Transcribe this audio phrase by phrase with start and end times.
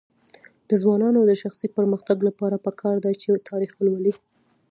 [0.69, 4.13] د ځوانانو د شخصي پرمختګ لپاره پکار ده چې تاریخ ولولي.